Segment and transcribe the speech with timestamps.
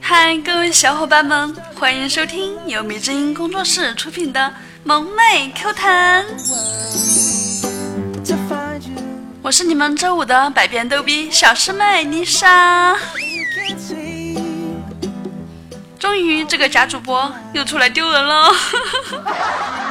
[0.00, 4.40] 嗨，各位小伙伴们，欢迎收听由米之音工作室出品的
[4.82, 6.24] 《萌妹 Q 弹》，
[9.42, 12.96] 我是你们周五的百变逗比小师妹丽莎。
[15.98, 18.50] 终于，这个假主播又出来丢人了。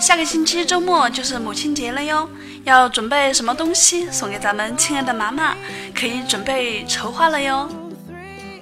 [0.00, 2.26] 下个星期周末就是母亲节了哟，
[2.64, 5.54] 要准备什么东西送给咱们亲爱的妈妈？
[5.94, 7.68] 可以准备筹划了哟，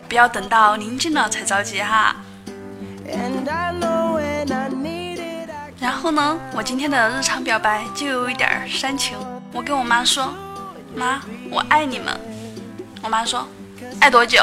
[0.09, 2.17] 不要等到临近了才着急哈。
[5.81, 9.17] 然后呢，我今天的日常表白就有一点煽情，
[9.53, 10.35] 我跟我妈说
[10.93, 11.21] ：“妈，
[11.53, 12.19] 我爱你们。”
[13.01, 13.47] 我妈说
[14.03, 14.43] ：“爱多久？”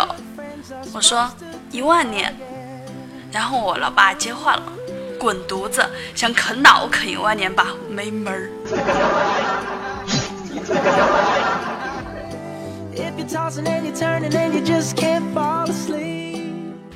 [0.93, 1.29] 我说
[1.71, 2.33] ：“一万年。”
[3.33, 4.63] 然后我老爸接话了。
[5.17, 5.83] 滚犊子！
[6.13, 8.49] 想啃老啃一万年吧，没门儿。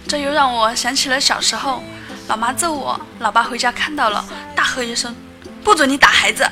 [0.08, 1.84] 这又让我想起了小时候，
[2.28, 4.23] 老妈揍我，老爸回家看到了，
[4.56, 5.16] 大喝一声
[5.64, 6.48] ：“不准你打孩子！”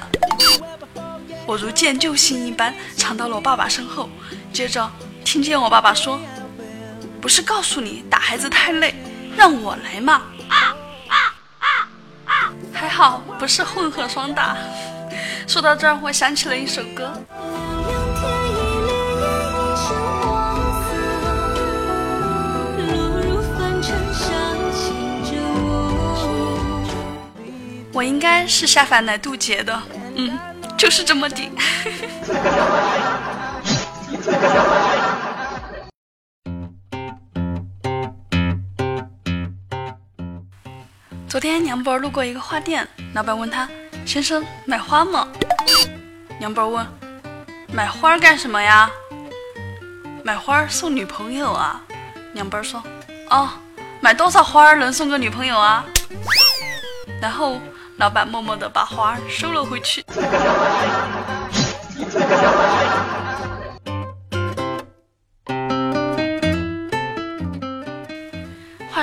[1.46, 4.09] 我如见救星一般藏到了我爸爸身后，
[4.52, 4.90] 接着
[5.24, 6.20] 听见我爸爸说
[7.22, 8.94] ：“不是告诉你打孩子太累，
[9.36, 10.24] 让我来嘛。”
[12.88, 14.56] 还好不是混合双打。
[15.46, 17.12] 说到这儿，我想起了一首歌。
[27.92, 29.78] 我应该是下凡来渡劫的，
[30.16, 30.40] 嗯，
[30.78, 31.52] 就是这么的。
[41.38, 43.70] 昨天娘波路过一个花店，老板问他
[44.08, 45.28] ：“先生，买花吗？”
[46.40, 46.84] 娘波问
[47.72, 48.90] ：“买花干什么呀
[50.26, 51.80] ？”“买花送女朋友啊。”
[52.34, 52.81] 娘波说
[53.30, 53.47] ：“哦，
[54.02, 55.86] 买多少花能送个女朋友啊？”
[57.22, 57.62] 然后
[57.97, 60.03] 老板默默地把花收了回去。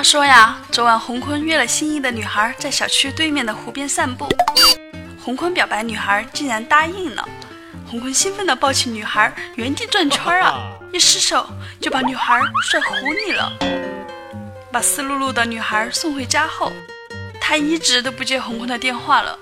[0.05, 4.29] 说呀，昨晚洪坤约了心仪的女孩在小区对面的湖边散步。
[5.19, 7.27] 洪坤表白，女孩竟然答应了。
[7.89, 10.59] 洪坤兴奋地抱起女孩，原地转圈啊！
[10.93, 11.49] 一失手
[11.81, 13.51] 就把女孩摔湖里了。
[14.71, 16.71] 把湿漉漉的女孩送回家后，
[17.41, 19.35] 他一直都不接洪坤的电话了。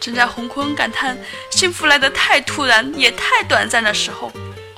[0.00, 1.16] 正在洪坤感叹
[1.52, 4.32] 幸福来得太突然，也太短暂的时候，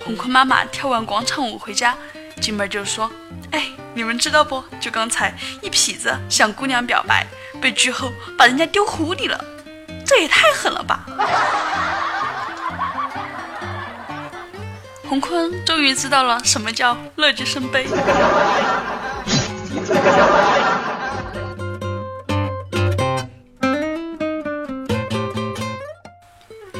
[0.05, 1.97] 洪坤妈妈跳完广场舞回家，
[2.39, 3.10] 进门就说
[3.53, 4.62] ：“哎。”你们知道不？
[4.81, 7.27] 就刚才一痞子向姑娘表白，
[7.61, 9.44] 被拒后把人家丢湖里了，
[10.06, 11.05] 这也太狠了吧！
[15.09, 17.84] 洪坤终于知道了什么叫乐极生悲。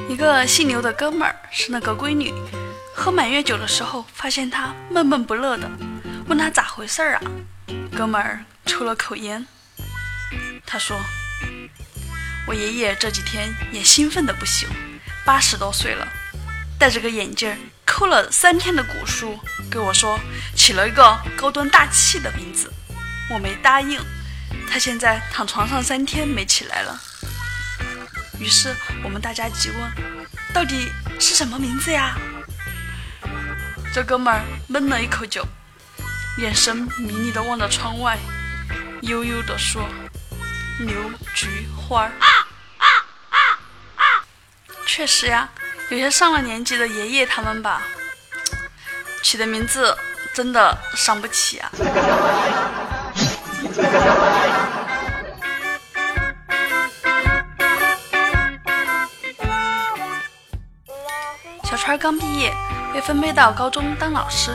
[0.09, 2.33] 一个姓刘的哥们儿是那个闺女，
[2.95, 5.69] 喝满月酒的时候，发现她闷闷不乐的。
[6.31, 7.23] 问他咋回事儿啊？
[7.97, 9.45] 哥们儿抽了口烟，
[10.65, 10.97] 他说
[12.47, 14.69] ：“我爷爷这几天也兴奋的不行，
[15.25, 16.07] 八十多岁了，
[16.79, 17.53] 戴着个眼镜，
[17.85, 20.21] 抠了三天的古书，跟我说
[20.55, 22.73] 起了一个高端大气的名字，
[23.29, 24.01] 我没答应。
[24.71, 26.97] 他现在躺床上三天没起来了。
[28.39, 29.93] 于是我们大家急问，
[30.55, 32.17] 到底是什么名字呀？
[33.93, 35.45] 这哥们儿闷了一口酒。”
[36.41, 38.19] 眼神迷离的望着窗外，
[39.03, 39.87] 悠悠的说
[40.81, 42.11] ：“刘菊花。”
[44.87, 45.47] 确实呀，
[45.91, 47.83] 有些上了年纪的爷爷他们吧，
[49.23, 49.95] 起的名字
[50.35, 51.71] 真的伤不起啊。
[61.65, 62.51] 小川刚毕业，
[62.95, 64.51] 被分配到高中当老师，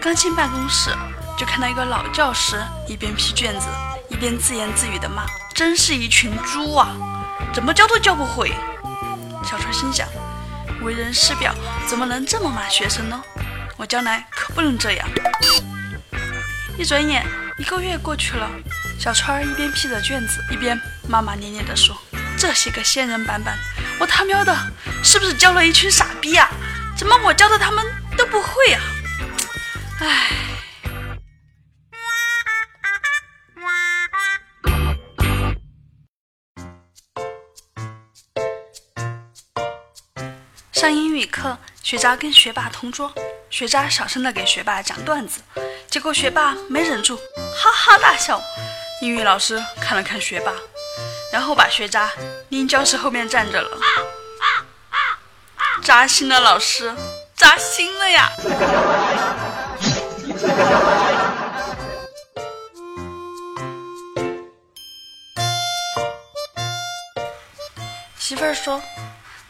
[0.00, 0.90] 刚进办公室。
[1.38, 3.68] 就看到一个老教师一边批卷子，
[4.10, 5.24] 一边自言自语的骂
[5.54, 6.88] ：“真是一群猪啊，
[7.54, 8.52] 怎么教都教不会。”
[9.48, 10.08] 小川心想：
[10.82, 11.54] 为人师表，
[11.86, 13.22] 怎么能这么骂学生呢？
[13.76, 15.08] 我将来可不能这样。
[16.76, 17.24] 一转眼，
[17.56, 18.50] 一个月过去了，
[18.98, 20.76] 小川一边批着卷子，一边
[21.08, 21.96] 骂骂咧咧地说
[22.36, 23.56] ：“这些个仙人板板，
[24.00, 24.52] 我他喵的，
[25.04, 26.50] 是不是教了一群傻逼啊？
[26.96, 27.86] 怎么我教的他们
[28.16, 28.82] 都不会啊？
[30.00, 30.57] 唉。
[40.78, 43.12] 上英语课，学渣跟学霸同桌，
[43.50, 45.40] 学渣小声的给学霸讲段子，
[45.90, 48.40] 结果学霸没忍住，哈哈大笑。
[49.02, 50.52] 英语老师看了看学霸，
[51.32, 52.12] 然后把学渣
[52.50, 53.76] 拎教室后面站着了。
[55.82, 56.94] 扎心了，老师，
[57.34, 58.30] 扎心了呀！
[68.16, 68.80] 媳妇儿说：“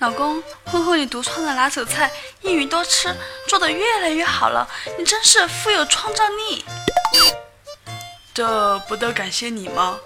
[0.00, 2.08] 老公，婚后你独创的拿手菜
[2.40, 3.12] 一鱼多吃，
[3.48, 6.64] 做的越来越好了，你真是富有创造力。”
[8.32, 9.98] 这不得感谢你吗？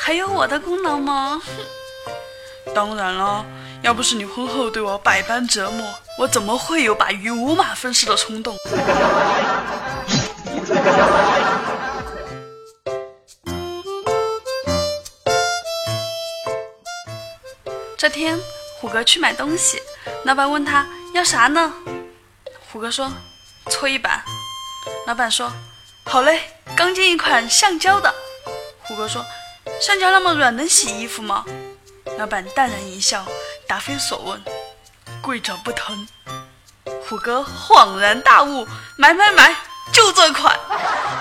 [0.00, 1.42] 还有我的功劳吗？
[2.72, 3.44] 当然了，
[3.82, 8.56] 要不是你婚后对我百般折磨，我怎么会有把鱼五马分尸的冲动？
[17.96, 18.38] 这天，
[18.80, 19.82] 虎哥去买东西，
[20.24, 21.74] 老板问他要啥呢？
[22.70, 23.12] 虎哥说：
[23.68, 24.22] 搓衣板。
[25.06, 25.52] 老板说：
[26.04, 26.40] 好嘞，
[26.76, 28.14] 刚进一款橡胶的。
[28.82, 29.24] 虎哥说：
[29.80, 31.44] 橡胶那么软，能洗衣服吗？
[32.18, 33.26] 老板淡然一笑，
[33.66, 34.40] 答非所问：
[35.20, 36.06] 跪着不疼。
[37.08, 38.64] 虎哥恍然大悟：
[38.96, 39.56] 买买买，
[39.92, 40.56] 就这款。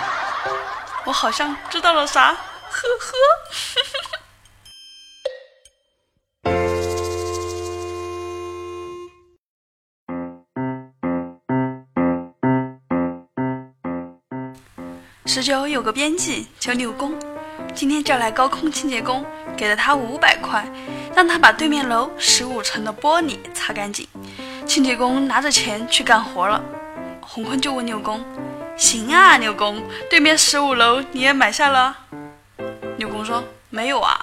[1.05, 2.27] 我好像知道了啥，
[2.69, 3.13] 呵呵。
[15.27, 17.13] 十九有个编辑叫六公，
[17.75, 19.25] 今天叫来高空清洁工，
[19.57, 20.65] 给了他五百块，
[21.13, 24.07] 让他把对面楼十五层的玻璃擦干净。
[24.65, 26.63] 清洁工拿着钱去干活了。
[27.19, 28.23] 洪坤就问六公
[28.77, 31.97] ：“行啊，六公，对面十五楼你也买下了？”
[32.97, 34.17] 六公说：“没有啊。”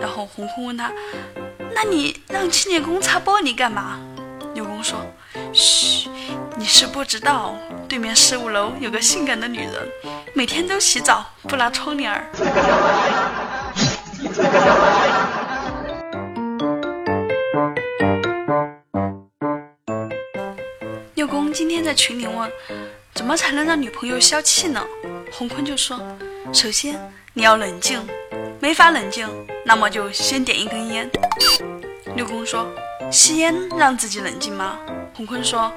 [0.00, 0.92] 然后洪坤问他
[1.74, 3.98] ：“那你让清洁工擦玻璃干嘛？”
[4.54, 5.00] 六公说
[5.52, 6.08] ：“嘘。”
[6.58, 7.54] 你是不知道，
[7.88, 9.72] 对面十五楼有个性感的女人，
[10.34, 12.26] 每天都洗澡不拉窗帘儿。
[21.14, 22.50] 六公今天在群里问，
[23.14, 24.84] 怎么才能让女朋友消气呢？
[25.32, 26.00] 洪坤就说，
[26.52, 27.00] 首先
[27.34, 28.04] 你要冷静，
[28.60, 29.28] 没法冷静，
[29.64, 31.08] 那么就先点一根烟。
[32.16, 32.66] 六公说，
[33.12, 34.76] 吸烟让自己冷静吗？
[35.14, 35.72] 洪坤说。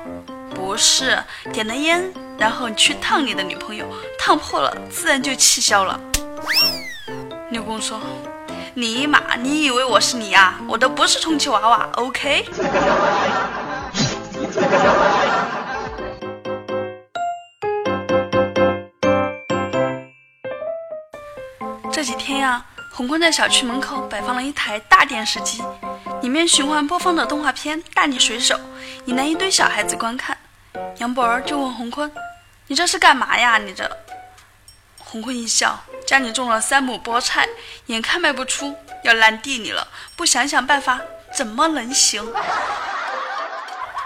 [0.59, 1.17] 不是
[1.53, 2.03] 点了烟，
[2.38, 3.85] 然后你去烫你的女朋友，
[4.19, 6.00] 烫破了，自然就气消了。
[7.50, 8.00] 六公说
[8.75, 10.56] ：“尼玛，你以为我是你呀？
[10.67, 12.45] 我都不是充气娃娃，OK。
[21.91, 22.63] ”这几天呀，
[22.94, 25.63] 红坤在小区门口摆放了一台大电视机，
[26.21, 28.56] 里面循环播放的动画片《大力水手》，
[29.06, 30.38] 引来一堆小孩子观看。
[30.98, 32.12] 杨博儿就问洪坤
[32.68, 33.57] ：“你这是干嘛呀？
[33.57, 33.89] 你这？”
[35.00, 37.48] 洪坤一笑：“家里种了三亩菠菜，
[37.88, 41.00] 眼看卖不出，要烂地里了，不想想办法，
[41.33, 42.24] 怎么能行？”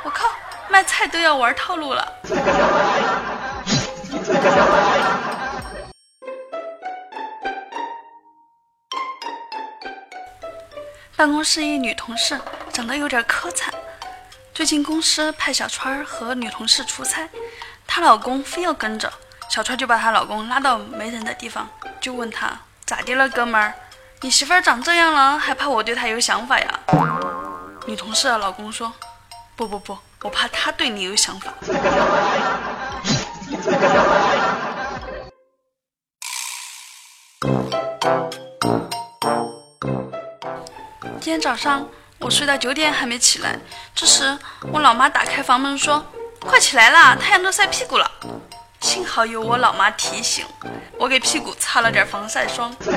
[0.04, 0.30] 我靠，
[0.70, 2.14] 卖菜都要玩套路了。
[11.16, 12.40] 办公室一女同事
[12.72, 13.70] 长得有点磕碜。
[14.54, 17.28] 最近公司派小川儿和女同事出差，
[17.88, 19.12] 她老公非要跟着，
[19.50, 21.68] 小川就把她老公拉到没人的地方，
[22.00, 23.74] 就问他咋的了，哥们儿，
[24.22, 26.80] 你媳妇儿长这样了，还怕我对她有想法呀？
[27.88, 28.94] 女同事的老公说，
[29.56, 31.52] 不不不，我怕她对你有想法。
[41.20, 41.88] 今天早上。
[42.24, 43.60] 我睡到九点还没起来，
[43.94, 44.40] 这时
[44.72, 46.06] 我老妈打开房门说
[46.40, 48.10] ：“快起来啦，太阳都晒屁股了。”
[48.80, 50.46] 幸好有我老妈提醒，
[50.98, 52.74] 我给屁股擦了点防晒霜。
[52.82, 52.92] 所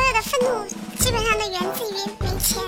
[0.00, 0.64] 有的愤怒
[0.98, 2.62] 基本上都源自于没钱，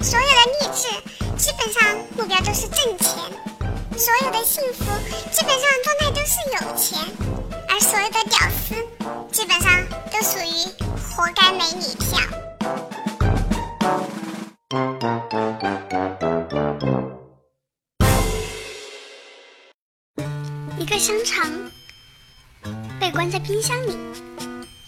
[0.00, 0.88] 所有的励志
[1.36, 1.80] 基本上
[2.16, 3.18] 目标都是挣钱。
[4.02, 4.84] 所有的幸福
[5.30, 6.98] 基本上状态都是有钱，
[7.68, 8.74] 而所有的屌丝
[9.30, 9.80] 基本上
[10.10, 10.66] 都属于
[11.14, 12.18] 活该美女票。
[20.76, 21.48] 一个香肠
[22.98, 23.96] 被关在冰箱里，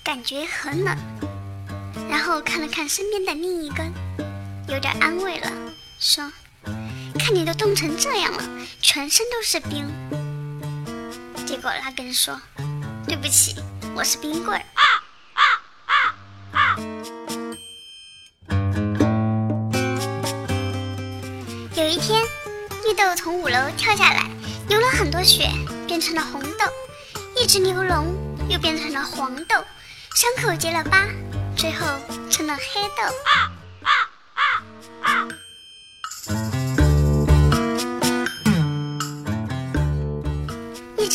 [0.02, 0.98] 感觉很冷，
[2.10, 3.92] 然后看了看身边的另一根，
[4.66, 5.48] 有点安慰了，
[6.00, 6.28] 说。
[7.24, 8.44] 看你都冻成这样了，
[8.82, 9.90] 全身都是冰。
[11.46, 12.38] 结果拉根说
[13.08, 13.56] ：“对不起，
[13.96, 14.62] 我是冰棍儿。
[21.74, 22.22] 有一天，
[22.84, 24.28] 绿豆从五楼跳下来，
[24.68, 25.48] 流了很多血，
[25.86, 26.66] 变成了红豆；
[27.40, 28.14] 一只牛龙
[28.50, 29.64] 又变成了黄豆，
[30.14, 31.06] 伤口结了疤，
[31.56, 31.86] 最后
[32.30, 33.63] 成了黑豆。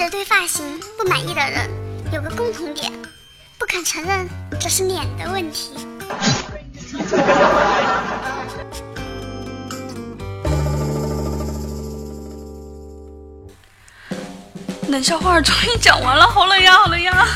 [0.10, 1.70] 对发型不满意的人
[2.12, 2.92] 有个共同点，
[3.60, 4.28] 不肯承认
[4.60, 5.88] 这是脸的问题。
[14.88, 17.28] 冷笑话终于讲完了，好冷呀，好冷呀！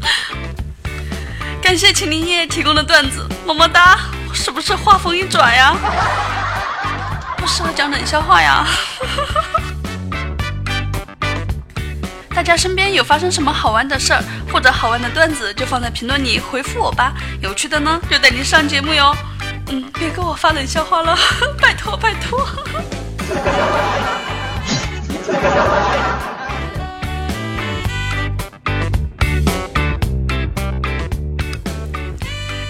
[1.62, 3.98] 感谢秦林叶提供的段子，么么哒！
[4.34, 5.74] 是不是话锋一转呀？
[7.38, 8.66] 不适合讲冷笑话呀！
[12.44, 14.22] 家身边有发生什么好玩的事儿
[14.52, 17.14] 或者好玩的段子，就放在评论里回复我吧。
[17.40, 19.16] 有趣的呢，就带你上节目哟。
[19.70, 21.16] 嗯，别给我发冷笑话了，
[21.60, 22.46] 拜 托拜托。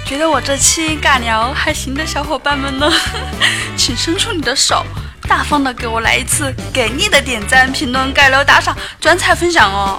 [0.07, 2.89] 觉得我这期尬聊还行的小伙伴们呢，
[3.77, 4.87] 请伸出你的手，
[5.29, 9.99] 大方的给我来一次给力的点赞、评论、盖楼、打赏、转采、分享哦！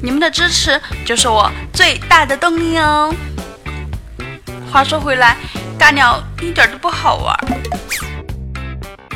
[0.00, 3.12] 你们的支持就是我最大的动力哦。
[4.72, 5.36] 话说回来，
[5.78, 7.36] 尬聊一点都不好玩，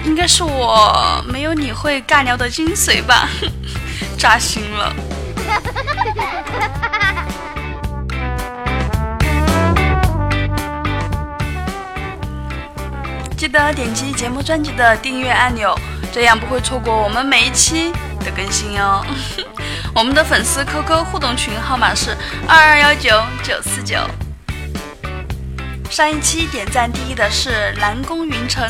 [0.05, 3.29] 应该是我没有理会尬聊的精髓吧，
[4.19, 4.93] 扎心了。
[13.43, 15.77] 记得点击节目专辑的订阅按钮，
[16.13, 19.05] 这样不会错过我们每一期的更新哦。
[19.93, 23.99] 我们的粉丝 QQ 互动群号码是二二幺九九四九。
[25.91, 28.65] 上一期点赞第一的是蓝宫云城，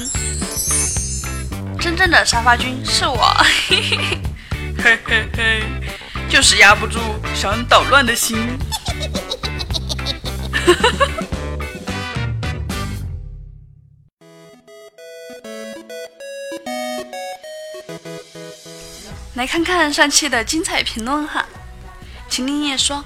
[1.78, 3.30] 真正的沙发君是我，
[4.82, 5.62] 嘿嘿嘿，
[6.30, 6.98] 就是压不住
[7.34, 8.38] 想捣乱的心。
[19.34, 21.46] 来看看上期的精彩评论哈。
[22.28, 23.02] 秦林叶说，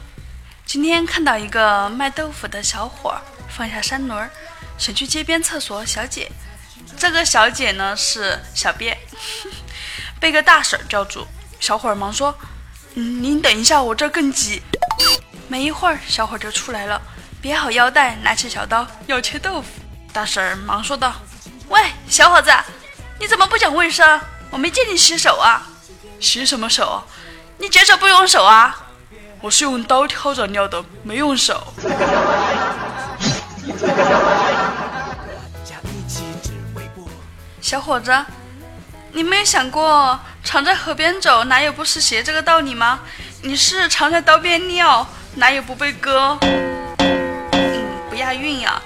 [0.65, 4.29] 今天看到一个卖豆腐的小伙儿放下三轮，
[4.77, 6.31] 想去街边厕所小姐。
[6.99, 8.99] 这个小姐呢是小便，
[10.19, 11.25] 被个大婶叫住。
[11.61, 12.37] 小伙儿忙说
[12.95, 14.61] ：“嗯，您等一下，我这更急。”
[15.47, 17.01] 没一会儿，小伙儿就出来了，
[17.41, 19.69] 别好腰带，拿起小刀要切豆腐。
[20.13, 21.15] 大婶忙说道
[21.69, 22.51] ：“喂，小伙子，
[23.21, 24.21] 你怎么不讲卫生？
[24.51, 25.65] 我没见你洗手啊！”
[26.21, 27.03] 洗什么手？
[27.59, 28.83] 你解手不用手啊？
[29.41, 31.63] 我是用刀挑着尿的，没用手。
[37.61, 38.25] 小伙子，
[39.13, 43.01] 你没有想过常在河边走，哪有不湿鞋这个道理吗？
[43.43, 46.39] 你是常在刀边尿，哪有不被割？
[46.99, 48.81] 嗯，不押韵呀，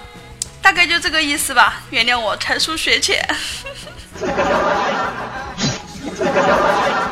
[0.62, 1.82] 大概就这个意思吧。
[1.90, 3.24] 原谅我才疏学浅。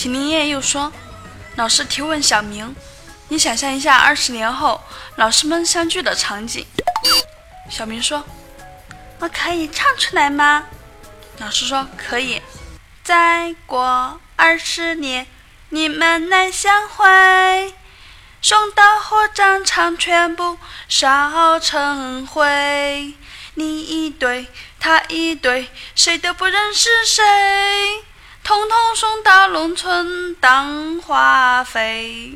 [0.00, 0.90] 秦林叶又说
[1.56, 2.74] ：“老师提问小明，
[3.28, 4.80] 你想象一下二十年后
[5.16, 6.66] 老师们相聚的场景。”
[7.68, 8.24] 小明说
[9.20, 10.64] ：“我可以唱出来吗？”
[11.36, 12.40] 老师说：“可以。”
[13.04, 15.26] 再过二十年，
[15.68, 17.74] 你们来相会，
[18.40, 20.56] 送到火葬场，全部
[20.88, 23.12] 烧成灰。
[23.52, 24.46] 你一对，
[24.78, 27.22] 他一对，谁都不认识谁。
[28.50, 32.32] 统统送到农村当花费。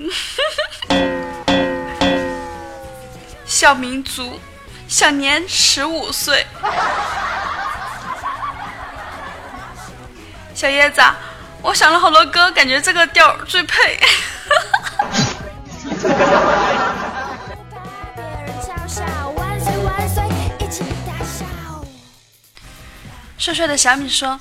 [3.44, 4.38] 小民族，
[4.86, 6.46] 享年十五岁。
[10.54, 11.02] 小叶子，
[11.62, 13.98] 我想了好多歌，感觉这个调最配。
[23.36, 24.38] 帅帅的小米说。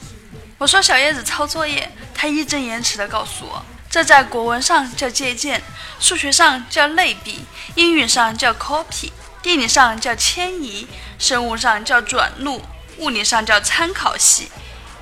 [0.63, 5.61] 我说小叶子抄作业，他义正言辞地告诉我，这在国文上叫借鉴，
[5.99, 7.43] 数学上叫类比，
[7.75, 10.87] 英语上叫 copy，地理上叫迁移，
[11.19, 12.61] 生物上叫转录，
[12.99, 14.49] 物理上叫参考系，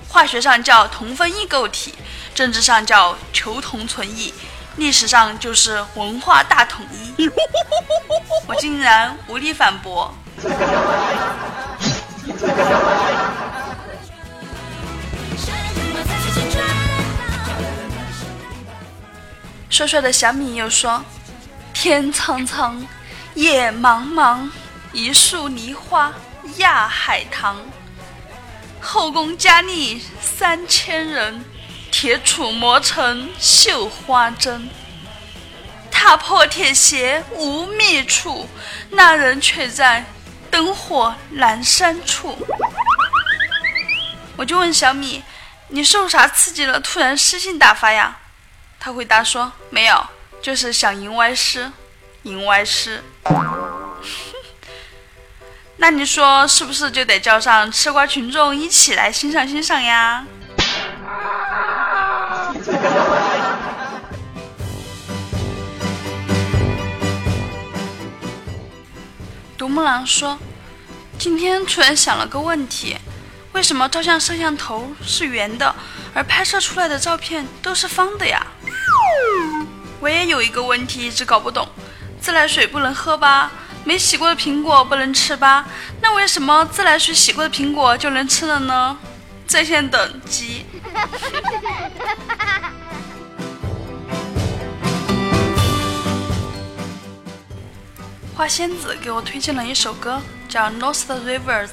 [0.09, 1.93] 化学上叫同分异构体，
[2.33, 4.33] 政治上叫求同存异，
[4.77, 7.29] 历史上就是文化大统一。
[8.47, 10.11] 我竟然无力反驳。
[19.81, 21.03] 帅帅的小米又说
[21.73, 22.85] ：“天苍苍，
[23.33, 24.47] 野茫茫，
[24.93, 26.13] 一树梨花
[26.57, 27.59] 压海棠。
[28.79, 31.43] 后宫佳丽三千人，
[31.89, 34.69] 铁杵磨成绣花针。
[35.89, 38.47] 踏破铁鞋无觅处，
[38.91, 40.05] 那人却在
[40.51, 42.37] 灯火阑珊处。”
[44.37, 45.23] 我就问小米
[45.69, 46.79] ：“你受啥刺激了？
[46.79, 48.19] 突然诗性大发呀？”
[48.83, 50.07] 他回答说：“没有，
[50.41, 51.71] 就是想吟歪诗，
[52.23, 53.03] 吟歪诗。
[55.77, 60.25] 那你说是不是就得叫上吃瓜群众一起来欣赏欣赏呀？”
[69.55, 70.39] 独木狼说
[71.19, 72.97] ：“今天突然想了个问题。”
[73.53, 75.75] 为什么照相摄像头是圆的，
[76.15, 78.43] 而拍摄出来的照片都是方的呀？
[80.01, 81.65] 我也有一个问题一直搞不懂：
[82.19, 83.51] 自来水不能喝吧？
[83.83, 85.65] 没洗过的苹果不能吃吧？
[86.01, 88.97] 那为什么自来水洗过的苹果就能吃了呢？
[89.47, 90.65] 在线等急。
[98.35, 101.67] 花仙子给我推荐了一首歌，叫《Lost Rivers》。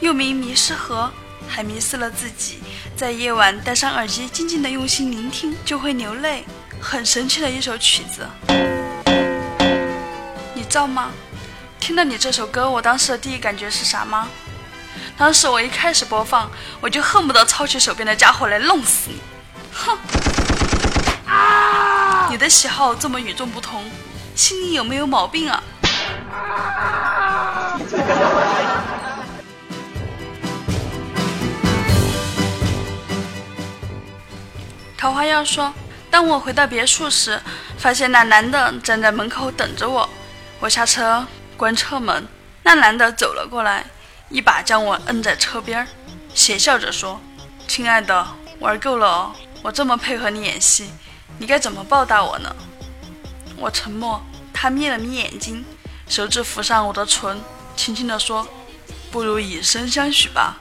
[0.00, 1.12] 又名迷失河，
[1.46, 2.58] 还迷失了自己。
[2.96, 6.44] 在夜晚戴上耳机，静静的用心聆听，就会流泪。
[6.82, 8.26] 很神奇的一首曲子，
[10.52, 11.10] 你知道吗？
[11.78, 14.26] 听到你这首歌，我当时的第一感觉是啥吗？
[15.16, 19.20] 当时我一开始播放，我就恨不得抄起手边的家伙来弄死你！
[19.72, 19.96] 哼！
[22.30, 23.84] 你的喜好这么与众不同，
[24.34, 25.62] 心里有没有毛病啊？
[34.98, 35.72] 桃花妖说
[36.12, 37.40] ：“当我回到别墅时，
[37.78, 40.06] 发现那男的站在门口等着我。
[40.60, 42.28] 我下车关车门，
[42.62, 43.86] 那男的走了过来，
[44.28, 45.88] 一把将我摁在车边，
[46.34, 47.18] 邪笑着说
[47.66, 48.26] ：‘亲爱的，
[48.58, 49.32] 玩够了哦！
[49.62, 50.90] 我这么配合你演戏，
[51.38, 52.54] 你该怎么报答我呢？’
[53.56, 54.22] 我沉默，
[54.52, 55.64] 他眯了眯眼睛，
[56.08, 57.40] 手指抚上我的唇，
[57.74, 58.46] 轻轻地说
[59.12, 60.56] ：‘不如以身相许吧。’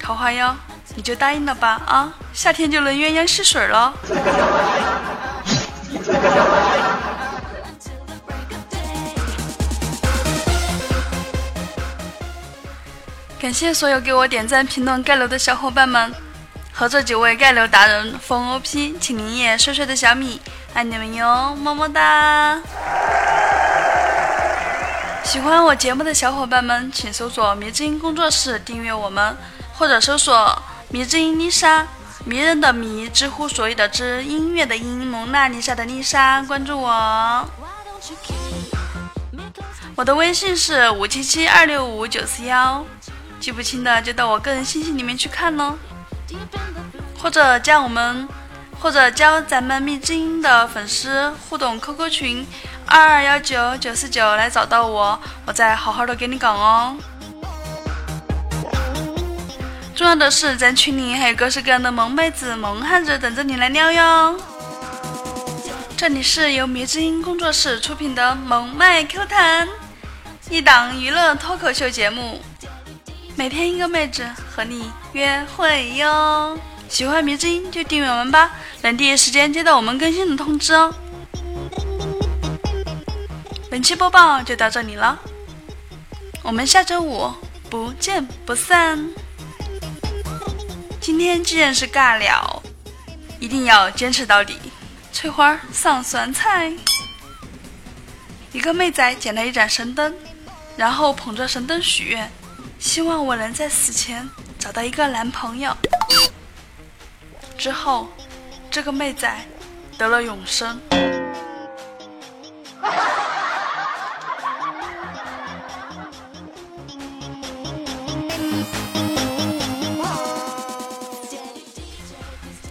[0.00, 0.56] 桃花妖。”
[0.96, 2.12] 你就答应了吧啊！
[2.32, 3.92] 夏天就能鸳鸯戏水了。
[13.38, 16.12] 感谢所有给我点赞、评论、盖楼的小伙伴们，
[16.72, 20.40] 和这几位盖楼达人：风 OP、请林叶、帅帅的小米，
[20.74, 22.60] 爱你们哟，么么哒！
[25.28, 29.36] 喜欢我节目的小伙伴们，请搜索“迷之音工作室”订阅我们，
[29.74, 30.62] 或者搜索。
[30.88, 31.86] 迷之音丽莎，
[32.24, 37.46] 迷人的迷，知乎所有的知，音乐的音，蒙娜丽莎的丽莎，关注我。
[39.94, 42.82] 我的微信是五七七二六五九四幺，
[43.38, 45.76] 记不清的就到我个人信息里面去看喽。
[47.18, 48.26] 或者加我们，
[48.80, 52.46] 或者加咱们蜜之音的粉丝互动 QQ 群
[52.90, 56.96] 二二幺九九四九来找到我，我再好好的给你讲哦。
[59.94, 64.40] 重要的是，咱群里还有各式各样的萌妹子、萌汉子等着你来撩哟。
[65.96, 69.68] 这里是由迷之音工作室出品的萌妹 Q 弹，
[70.48, 72.40] 一档娱乐脱口秀节目，
[73.36, 76.56] 每天一个妹子和你约会哟。
[76.88, 80.94] 喜欢迷之音就订阅我们吧，能第一时间接到我们更新的通知哦。
[83.70, 85.18] 本期播报就到这里了，
[86.42, 87.30] 我们下周五
[87.68, 89.10] 不见不散。
[91.02, 92.62] 今天既然是尬聊，
[93.38, 94.56] 一定要坚持到底。
[95.12, 96.72] 翠花上酸菜。
[98.52, 100.14] 一个妹仔捡了一盏神灯，
[100.74, 102.30] 然后捧着神灯许愿，
[102.78, 104.26] 希望我能在死前
[104.58, 105.76] 找到一个男朋友。
[107.58, 108.08] 之后，
[108.70, 109.30] 这个妹仔
[109.98, 110.80] 得了永生。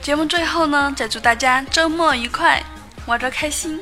[0.02, 2.64] 节目最后呢，再祝大家周末愉快，
[3.06, 3.78] 玩的开心。